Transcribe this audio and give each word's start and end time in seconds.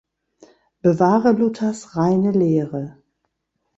Bewahre 0.81 1.31
Luthers 1.33 1.95
reine 1.95 2.31
Lehre. 2.31 2.97